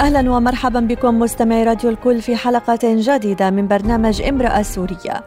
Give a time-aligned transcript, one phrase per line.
[0.00, 5.24] أهلا ومرحبا بكم مستمعي راديو الكل في حلقة جديدة من برنامج امرأة سورية.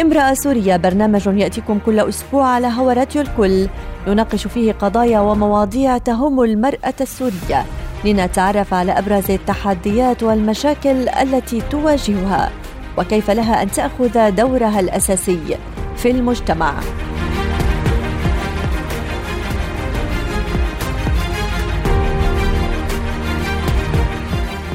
[0.00, 3.68] امرأة سورية برنامج يأتيكم كل أسبوع على هوا راديو الكل.
[4.08, 7.64] نناقش فيه قضايا ومواضيع تهم المرأة السورية.
[8.04, 12.50] لنتعرف على أبرز التحديات والمشاكل التي تواجهها.
[12.98, 15.56] وكيف لها أن تأخذ دورها الأساسي
[15.96, 16.74] في المجتمع.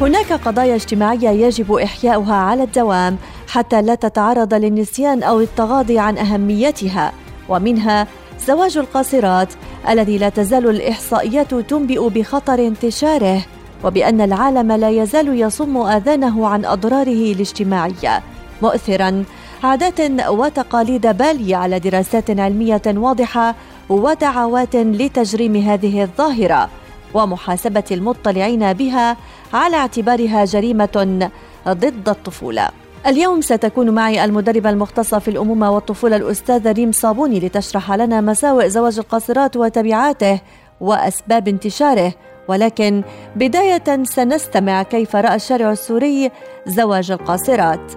[0.02, 7.12] هناك قضايا اجتماعية يجب إحياؤها على الدوام حتى لا تتعرض للنسيان أو التغاضي عن أهميتها
[7.50, 8.08] ومنها
[8.48, 9.54] زواج القاصرات
[9.90, 13.42] الذي لا تزال الإحصائيات تنبئ بخطر انتشاره
[13.84, 18.24] وبأن العالم لا يزال يصم آذانه عن أضراره الاجتماعيه
[18.62, 19.24] مؤثرا
[19.64, 20.00] عادات
[20.30, 23.56] وتقاليد بالية على دراسات علمية واضحة
[23.90, 26.70] ودعوات لتجريم هذه الظاهرة
[27.14, 29.18] ومحاسبة المطلعين بها
[29.54, 31.30] على اعتبارها جريمة
[31.68, 32.70] ضد الطفولة.
[33.08, 39.00] اليوم ستكون معي المدربة المختصة في الأمومة والطفولة الأستاذة ريم صابوني لتشرح لنا مساوئ زواج
[39.00, 40.40] القاصرات وتبعاته
[40.82, 42.14] وأسباب انتشاره.
[42.50, 43.04] ولكن
[43.36, 46.32] بداية سنستمع كيف رأى الشارع السوري
[46.68, 47.92] زواج القاصرات.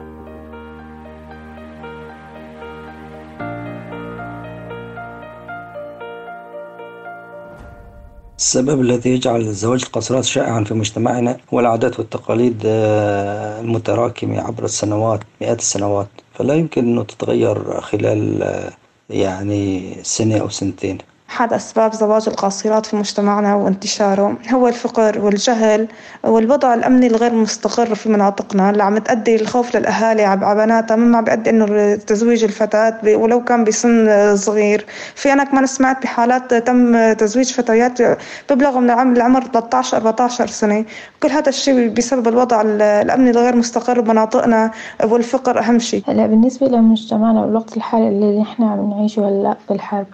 [8.39, 15.20] السبب الذي يجعل زواج القاصرات شائعا في مجتمعنا هو العادات والتقاليد آه، المتراكمة عبر السنوات
[15.41, 16.09] مئات السنوات.
[16.34, 18.70] فلا يمكن أنه تتغير خلال آه،
[19.11, 20.98] يعني سنة أو سنتين.
[21.33, 25.88] أحد أسباب زواج القاصرات في مجتمعنا وانتشاره هو الفقر والجهل
[26.25, 31.50] والوضع الأمني الغير مستقر في مناطقنا اللي عم تؤدي الخوف للأهالي على بناتها مما بيؤدي
[31.50, 34.87] إنه تزويج الفتاة ولو كان بسن صغير.
[35.15, 37.99] في أنا كمان سمعت بحالات تم تزويج فتيات
[38.50, 40.84] ببلغوا من العمر 13 14 سنة.
[41.22, 44.70] كل هذا الشيء بسبب الوضع الأمني الغير مستقر بمناطقنا
[45.04, 46.03] والفقر أهم شيء.
[46.09, 50.06] هلا بالنسبة لمجتمعنا والوقت الحالي اللي نحن عم نعيشه هلا بالحرب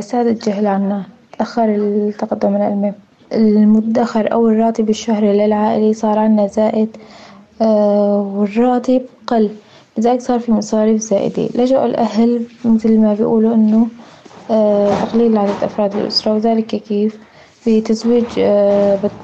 [0.00, 1.02] ساد الجهل عنا
[1.38, 2.92] تأخر التقدم العلمي
[3.32, 6.96] المدخر أو الراتب الشهري للعائلة صار عنا زائد
[7.62, 9.50] آه، والراتب قل.
[9.98, 11.48] لذلك صار في مصاريف زائدة.
[11.54, 13.86] لجأوا الأهل مثل ما بيقولوا إنه
[14.50, 17.18] آه، تقليل عدد أفراد الأسرة وذلك كيف؟
[17.66, 18.24] بتزويج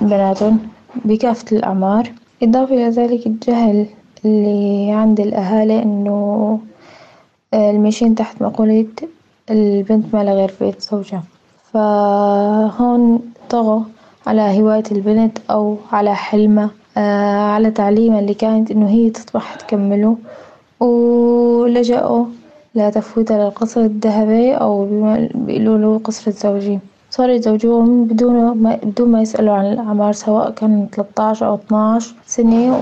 [0.01, 0.59] بناتهم
[1.05, 2.13] بكافة الأعمار.
[2.43, 3.87] إضافة إلى ذلك الجهل
[4.25, 6.59] اللي عند الأهالي إنه
[7.55, 8.87] الماشيين تحت مقولة
[9.51, 11.23] البنت ما لها غير بيت زوجها.
[11.73, 13.21] فهون
[13.51, 13.81] طغوا
[14.27, 20.17] على هواية البنت أو على حلمها آه، على تعليمها اللي كانت إنه هي تطمح تكمله.
[20.81, 22.25] ولجأوا
[22.75, 24.85] لتفويتها للقصر الذهبي أو
[25.35, 26.79] بيقولوا له قصر الزوجي
[27.11, 32.81] صاروا يزوجوهم بدون ما بدون ما يسألوا عن الأعمار سواء كان 13 أو 12 سنة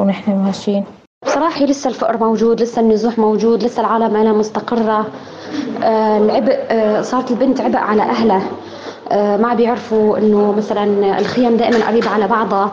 [0.00, 0.84] ونحن ماشيين
[1.30, 5.06] بصراحة لسه الفقر موجود لسه النزوح موجود لسه العالم أنا مستقرة.
[5.82, 8.42] آه، العبء آه، صارت البنت عبء على أهلها.
[9.12, 12.72] آه، ما بيعرفوا إنه مثلا الخيم دائما قريبه على بعضها.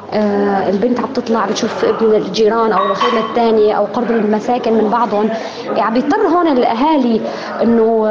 [0.69, 5.29] البنت عم تطلع بتشوف ابن الجيران أو الخيمة الثانية أو قرب المساكن من بعضهم.
[5.75, 7.21] يعني بيضطر هون الأهالي
[7.63, 8.07] إنه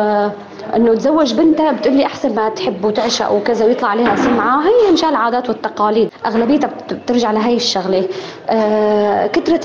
[0.77, 4.63] انه تزوج بنتها بتقول لي أحسن ما تحب وتعشق وكذا ويطلع عليها سمعة.
[4.63, 6.09] هي مشان العادات والتقاليد.
[6.27, 8.09] أغلبيتها بترجع لهي الشغلة.
[8.49, 9.61] آه كثرة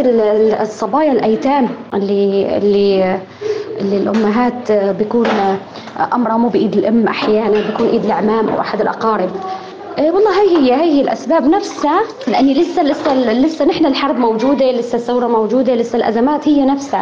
[0.61, 3.19] الصبايا الأيتام اللي اللي
[3.79, 5.27] اللي الأمهات بيكون
[6.13, 9.29] أمرها مو بإيد الأم أحيانا بيكون إيد العمام أو أحد الأقارب.
[9.99, 14.71] إيه والله هي هي هي هي الأسباب نفسها لأني لسه لسه لسه نحن الحرب موجودة
[14.71, 17.01] لسه الثورة موجودة لسه الأزمات هي نفسها.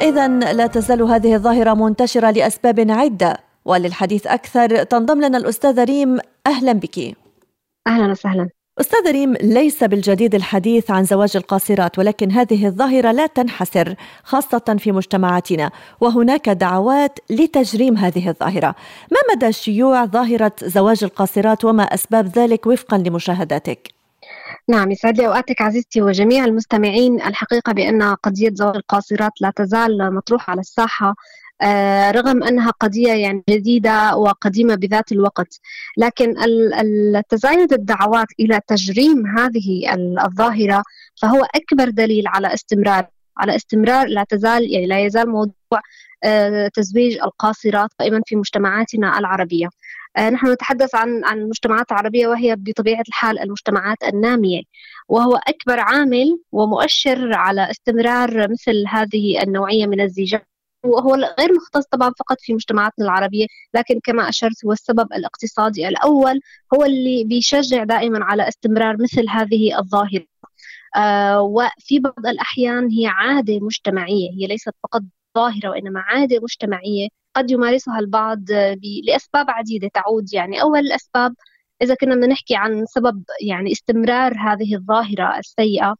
[0.00, 6.18] إذا لا تزال هذه الظاهرة منتشرة لأسباب عدة وللحديث أكثر تنضم لنا الأستاذة ريم.
[6.46, 7.16] أهلا بك.
[7.86, 8.48] أهلا وسهلا.
[8.80, 13.94] أستاذ ريم ليس بالجديد الحديث عن زواج القاصرات ولكن هذه الظاهرة لا تنحسر
[14.24, 15.70] خاصة في مجتمعاتنا
[16.00, 18.74] وهناك دعوات لتجريم هذه الظاهرة.
[19.12, 23.99] ما مدى شيوع ظاهرة زواج القاصرات وما أسباب ذلك وفقا لمشاهداتك؟
[24.68, 27.22] نعم يسعد لي أوقاتك عزيزتي وجميع المستمعين.
[27.22, 31.14] الحقيقة بأن قضية زواج القاصرات لا تزال مطروحة على الساحة
[31.62, 35.60] آه، رغم أنها قضية يعني جديدة وقديمة بذات الوقت.
[35.96, 36.34] لكن
[37.16, 39.94] التزايد الدعوات إلى تجريم هذه
[40.24, 40.82] الظاهرة
[41.22, 43.06] فهو أكبر دليل على استمرار
[43.36, 45.80] على استمرار لا تزال يعني لا يزال موضوع
[46.24, 49.68] آه، تزويج القاصرات قائما في مجتمعاتنا العربية.
[50.18, 54.62] نحن نتحدث عن عن المجتمعات العربية وهي بطبيعة الحال المجتمعات النامية
[55.08, 60.46] وهو أكبر عامل ومؤشر على استمرار مثل هذه النوعية من الزيجات
[60.84, 66.40] وهو غير مختص طبعا فقط في مجتمعاتنا العربية لكن كما أشرت هو السبب الاقتصادي الأول
[66.74, 70.26] هو اللي بيشجع دائما على استمرار مثل هذه الظاهرة.
[70.96, 75.02] آه وفي بعض الأحيان هي عادة مجتمعية هي ليست فقط
[75.36, 78.38] ظاهرة وإنما عادة مجتمعية قد يمارسها البعض
[79.06, 80.62] لأسباب عديدة تعود يعني.
[80.62, 81.34] أول الأسباب
[81.82, 85.94] إذا كنا بدنا نحكي عن سبب يعني استمرار هذه الظاهرة السيئة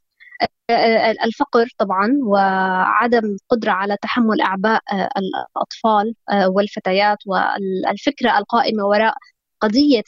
[1.25, 4.81] الفقر طبعا وعدم القدرة على تحمل أعباء
[5.17, 6.15] الأطفال
[6.57, 9.15] والفتيات والفكرة القائمة وراء
[9.61, 10.03] قضية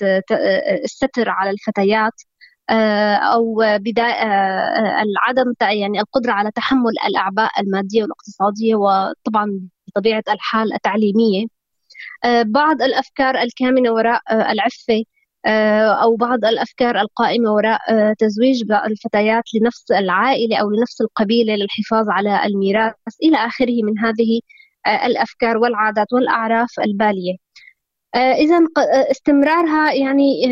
[0.84, 2.12] الستر على الفتيات.
[3.34, 4.22] أو بداية
[5.02, 11.46] العدم يعني القدرة على تحمل الأعباء المادية والاقتصادية وطبعا بطبيعة الحال التعليمية.
[12.44, 14.22] بعض الأفكار الكامنة وراء
[14.52, 15.04] العفة
[15.46, 22.10] آه، أو بعض الأفكار القائمة وراء آه، تزويج الفتيات لنفس العائلة أو لنفس القبيلة للحفاظ
[22.10, 24.40] على الميراث إلى آخره من هذه
[24.86, 27.36] آه، الأفكار والعادات والأعراف البالية.
[28.14, 28.60] إذا
[29.10, 30.42] استمرارها يعني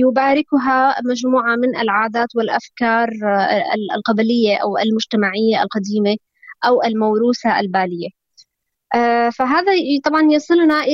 [0.00, 3.08] يباركها مجموعة من العادات والأفكار
[3.96, 6.16] القبلية أو المجتمعية القديمة
[6.66, 8.08] أو الموروثة البالية.
[9.32, 9.72] فهذا
[10.04, 10.84] طبعا يصلنا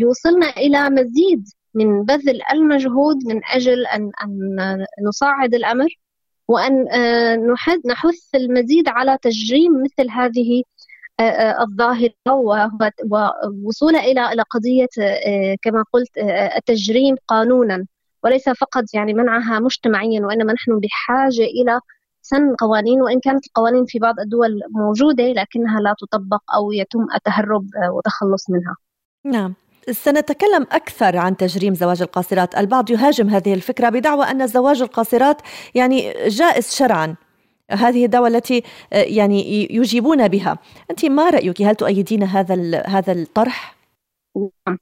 [0.00, 4.10] يوصلنا إلى مزيد من بذل المجهود من أجل أن,
[5.08, 5.88] نصعد الأمر
[6.48, 7.36] وأن آه،
[7.86, 10.77] نحث المزيد على تجريم مثل هذه آه، آه،
[11.60, 12.12] الظاهرة
[13.10, 14.88] ووصولها إلى إلى قضية
[15.62, 16.18] كما قلت
[16.56, 17.86] التجريم قانونا
[18.24, 21.80] وليس فقط يعني منعها مجتمعيا وإنما نحن بحاجة إلى
[22.22, 27.66] سن قوانين وإن كانت القوانين في بعض الدول موجودة لكنها لا تطبق أو يتم التهرب
[27.92, 28.76] وتخلص منها.
[29.24, 29.54] نعم.
[29.90, 32.58] سنتكلم أكثر عن تجريم زواج القاصرات.
[32.58, 35.42] البعض يهاجم هذه الفكرة بدعوى أن زواج القاصرات
[35.74, 37.16] يعني جائز شرعا.
[37.70, 38.62] هذه الدعوة التي
[38.92, 40.58] يعني يجيبون بها
[40.90, 43.78] أنت ما رأيك هل تؤيدين هذا هذا الطرح؟
[44.66, 44.78] نعم.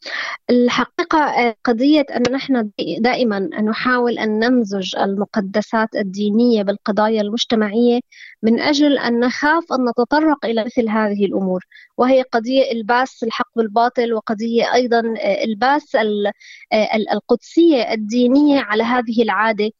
[0.50, 8.00] الحقيقة آه، قضية أن نحن دائما نحاول أن نمزج المقدسات الدينية بالقضايا المجتمعية
[8.42, 11.64] من أجل أن نخاف أن نتطرق إلى مثل هذه الأمور
[11.96, 19.70] وهي قضية إلباس الحق بالباطل وقضية أيضا آه، إلباس آه، القدسية الدينية على هذه العادة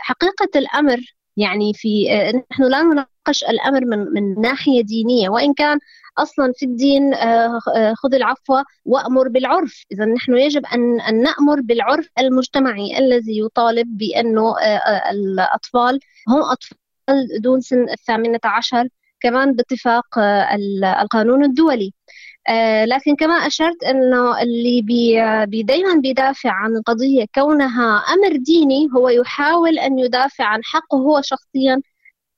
[0.00, 1.00] حقيقة الأمر
[1.36, 2.08] يعني في
[2.50, 5.78] نحن لا نناقش الأمر من من ناحية دينية وإن كان
[6.18, 9.84] أصلا في الدين آه، آه، خذ العفو وأمر بالعرف.
[9.92, 17.40] اذا نحن يجب أن أن نأمر بالعرف المجتمعي الذي يطالب بأنه آه، الأطفال هم أطفال
[17.40, 18.88] دون سن الثامنة عشر
[19.20, 20.18] كمان باتفاق
[20.84, 21.92] القانون الدولي.
[22.84, 29.08] لكن كما أشرت أنه اللي بي, بي دايما بيدافع عن القضية كونها أمر ديني هو
[29.08, 31.80] يحاول أن يدافع عن حقه هو شخصيا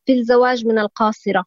[0.06, 1.44] في الزواج من القاصرة.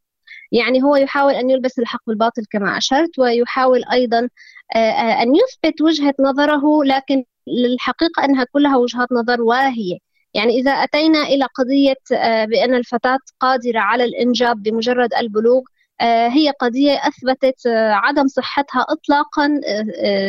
[0.52, 4.30] يعني هو يحاول أن يلبس الحق بالباطل كما أشرت ويحاول أيضا
[4.76, 9.98] آه، آه، أن يثبت وجهة نظره لكن الحقيقة أنها كلها وجهات نظر واهية.
[10.34, 15.62] يعني إذا أتينا إلى قضية آه، بأن الفتاة قادرة على الإنجاب بمجرد البلوغ
[16.02, 19.62] هي قضية أثبتت عدم صحتها إطلاقا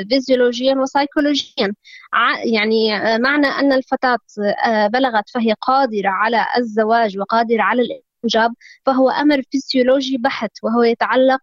[0.09, 1.75] فيزيولوجيا وسيكولوجيا
[2.45, 4.19] يعني معنى أن الفتاة
[4.93, 8.55] بلغت فهي قادرة على الزواج وقادرة على الإنجاب
[8.87, 11.41] فهو أمر فسيولوجي بحت وهو يتعلق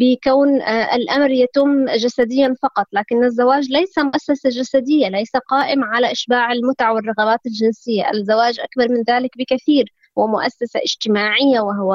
[0.00, 2.86] بكون آه، الأمر يتم جسديا فقط.
[2.92, 8.10] لكن الزواج ليس مؤسسة جسدية ليس قائم على إشباع المتع والرغبات الجنسية.
[8.10, 9.84] الزواج أكبر من ذلك بكثير.
[10.16, 11.92] ومؤسسة اجتماعية وهو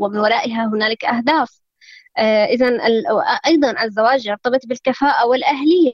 [0.00, 1.60] ومن ورائها هنالك أهداف.
[2.18, 2.78] آه، إذا
[3.46, 5.92] أيضا الزواج يرتبط بالكفاءة والأهلية.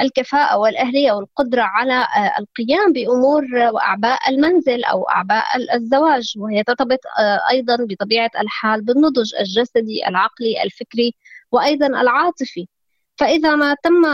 [0.00, 6.34] الكفاءة والأهلية والقدرة على آه، القيام بأمور وأعباء المنزل أو أعباء الزواج.
[6.38, 11.14] وهي ترتبط آه، أيضا بطبيعة الحال بالنضج الجسدي العقلي الفكري
[11.52, 12.68] وأيضا العاطفي.
[13.16, 14.06] فإذا ما تم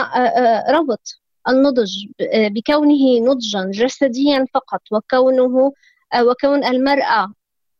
[0.75, 5.73] ربط النضج بكونه نضجا جسديا فقط وكونه
[6.19, 7.33] وكون المرأة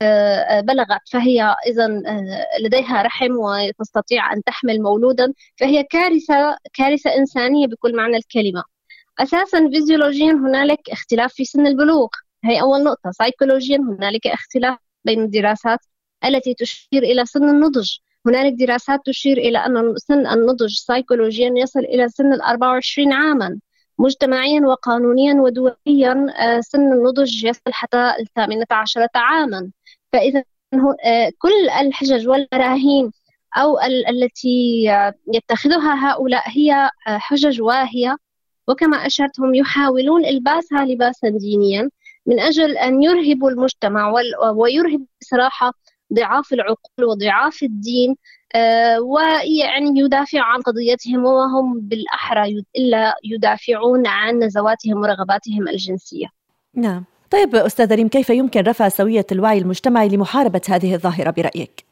[0.03, 7.67] آه، بلغت فهي إذا آه، لديها رحم وتستطيع أن تحمل مولودا فهي كارثة كارثة إنسانية
[7.67, 8.65] بكل معنى الكلمة.
[9.19, 12.09] أساسا فيزيولوجيا هنالك اختلاف في سن البلوغ.
[12.45, 13.11] هي أول نقطة.
[13.11, 15.79] سيكولوجيا هنالك اختلاف بين الدراسات
[16.25, 17.91] التي تشير إلى سن النضج.
[18.27, 23.61] هنالك دراسات تشير إلى أن سن النضج سيكولوجيا يصل إلى سن ال 24 عاما.
[24.01, 29.71] مجتمعيا وقانونيا ودوليا آه، سن النضج يصل حتى الثامنة عشرة عاما.
[30.13, 30.45] فإذا
[31.05, 33.13] آه، كل الحجج والبراهين
[33.57, 34.85] أو التي
[35.35, 38.17] يتخذها هؤلاء هي حجج واهية.
[38.69, 41.91] وكما أشرت هم يحاولون إلباسها لباسا دينيا
[42.27, 44.13] من أجل أن يرهبوا المجتمع
[44.55, 45.73] ويرهب بصراحة
[46.15, 48.11] ضعاف العقول وضعاف الدين.
[48.11, 48.17] آه،
[49.01, 56.27] ويعني يدافع عن قضيتهم وهم بالأحرى إلا يدافعون عن نزواتهم ورغباتهم الجنسية.
[56.75, 57.05] نعم.
[57.31, 61.85] طيب أستاذ ريم كيف يمكن رفع سوية الوعي المجتمعي لمحاربة هذه الظاهرة برأيك؟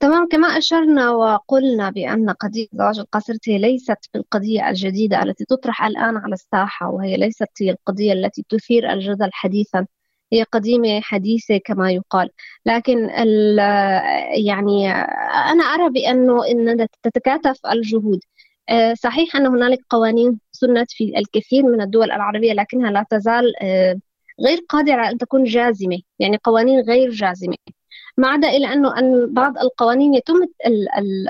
[0.00, 6.32] تمام كما أشرنا وقلنا بأن قضية زواج القاصرة ليست بالقضية الجديدة التي تطرح الآن على
[6.32, 9.86] الساحة وهي ليست هي القضية التي تثير الجدل حديثا.
[10.32, 12.30] هي قديمة حديثة كما يقال.
[12.66, 13.08] لكن
[14.46, 14.90] يعني
[15.52, 18.20] أنا أرى بأنه إن تتكاتف الجهود.
[18.68, 23.96] آه، صحيح أن هنالك قوانين سنت في الكثير من الدول العربية لكنها لا تزال آه،
[24.46, 27.56] غير قادرة أن تكون جازمة يعني قوانين غير جازمة.
[28.16, 30.36] ما عدا إلى أنه أن بعض القوانين يتم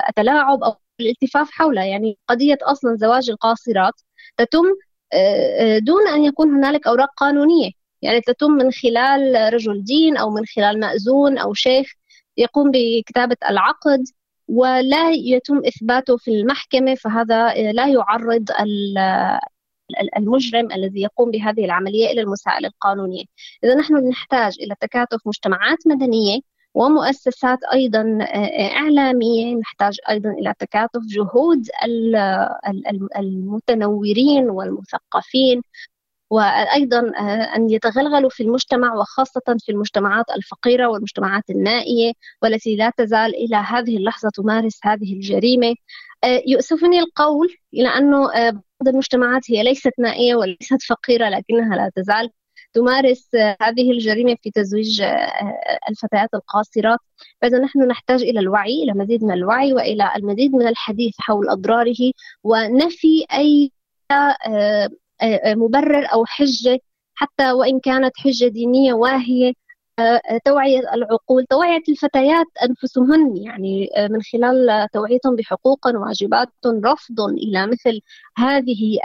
[0.09, 1.85] التلاعب أو الالتفاف حولها.
[1.85, 3.95] يعني قضية أصلا زواج القاصرات
[4.37, 4.65] تتم
[5.12, 7.71] آه، دون أن يكون هنالك أوراق قانونية.
[8.07, 11.93] يعني تتم من خلال رجل دين أو من خلال مأذون أو شيخ
[12.37, 14.05] يقوم بكتابة العقد
[14.49, 18.51] ولا يتم إثباته في المحكمة فهذا لا يعرض
[20.17, 23.25] المجرم الذي يقوم بهذه العملية إلى المسائل القانونية
[23.65, 26.41] إذا نحن نحتاج إلى تكاتف مجتمعات مدنية
[26.75, 28.19] ومؤسسات أيضا
[28.77, 31.69] إعلامية نحتاج أيضا إلى تكاتف جهود
[33.19, 35.63] المتنورين والمثقفين
[36.30, 43.35] وأيضا آه، أن يتغلغلوا في المجتمع وخاصة في المجتمعات الفقيرة والمجتمعات النائية والتي لا تزال
[43.35, 45.75] إلى هذه اللحظة تمارس هذه الجريمة.
[46.25, 51.90] آه، يؤسفني القول إلى أنه آه، بعض المجتمعات هي ليست نائية وليست فقيرة لكنها لا
[51.97, 52.30] تزال
[52.73, 53.28] تمارس
[53.62, 55.02] هذه الجريمة في تزويج
[55.88, 56.99] الفتيات القاصرات.
[57.42, 62.12] فاذا نحن نحتاج إلى الوعي إلى مزيد من الوعي وإلى المزيد من الحديث حول أضراره
[62.45, 63.26] ونفي
[64.11, 64.88] آه،
[65.46, 66.78] مبرر أو حجة
[67.14, 69.52] حتى وإن كانت حجة دينية واهية
[69.99, 73.37] آه، توعية العقول توعية الفتيات أنفسهن.
[73.37, 78.00] يعني من خلال توعيتهم بحقوق وواجبات رفض إلى مثل
[78.38, 78.99] هذه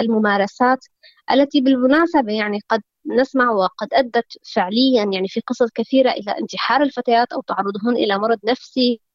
[0.00, 0.78] الممارسات
[1.32, 5.04] التي بالمناسبة يعني قد نسمع وقد أدت فعليا.
[5.12, 9.00] يعني في قصص كثيرة إلى انتحار الفتيات أو تعرضهن إلى مرض نفسي.
[9.00, 9.13] آه،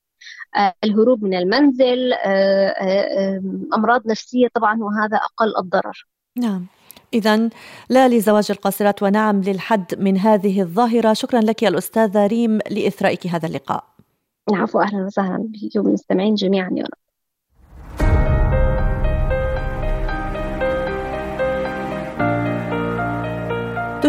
[0.84, 3.42] الهروب من المنزل آه، آه،
[3.74, 6.08] أمراض نفسية طبعا وهذا أقل الضرر.
[6.38, 6.66] نعم.
[7.14, 7.50] إذا
[7.90, 11.14] لا لزواج القاصرات ونعم للحد من هذه الظاهرة.
[11.14, 13.84] شكرا لك يا الأستاذة ريم لإثرائك هذا اللقاء.
[14.50, 15.38] العفو أهلا وسهلا.
[15.38, 17.09] بكم المستمعين جميعا يا رب.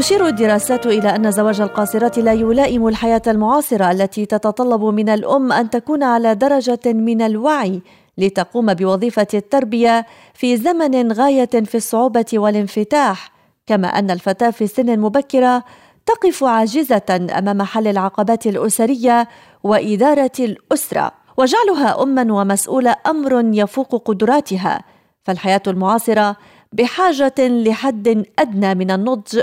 [0.01, 5.71] تشير الدراسات إلى أن زواج القاصرات لا يلائم الحياة المعاصرة التي تتطلب من الأم أن
[5.71, 7.83] تكون على درجة من الوعي
[8.19, 13.33] لتقوم بوظيفة التربية في زمن غاية في الصعوبة والانفتاح،
[13.67, 15.65] كما أن الفتاة في سن مبكرة
[16.07, 19.29] تقف عاجزة أمام حل العقبات الأسرية
[19.63, 24.81] وإدارة الأسرة، وجعلها أما ومسؤولة أمر يفوق قدراتها،
[25.25, 26.37] فالحياة المعاصرة
[26.73, 29.41] بحاجة لحد أدنى من النضج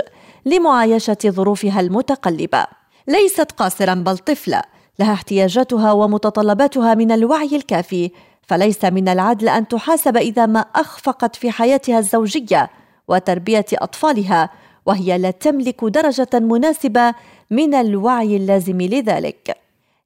[0.48, 2.66] لمعايشة ظروفها المتقلبة.
[3.08, 4.62] ليست قاصرا بل طفلة.
[4.98, 8.10] لها احتياجاتها ومتطلباتها من الوعي الكافي.
[8.42, 12.70] فليس من العدل أن تحاسب إذا ما أخفقت في حياتها الزوجية
[13.08, 14.50] وتربية أطفالها
[14.86, 17.14] وهي لا تملك درجة مناسبة
[17.50, 19.56] من الوعي اللازم لذلك.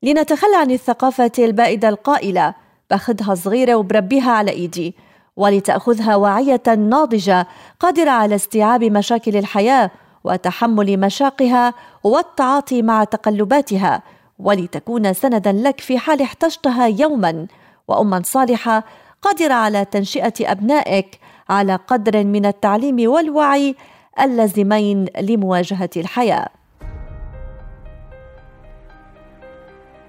[0.02, 2.54] لنتخلى عن الثقافة البائدة القائلة
[2.90, 4.94] باخدها صغيرة وبربيها على إيدي
[5.36, 7.46] ولتأخذها واعية ناضجة
[7.80, 9.90] قادرة على استيعاب مشاكل الحياة
[10.24, 11.74] وتحمل مشاقها
[12.04, 14.02] والتعاطي مع تقلباتها
[14.38, 17.46] ولتكون سندا لك في حال احتجتها يوما.
[17.88, 18.84] واما صالحة
[19.22, 23.76] قادرة على تنشئة أبنائك على قدر من التعليم والوعي
[24.20, 26.48] اللازمين لمواجهة الحياة.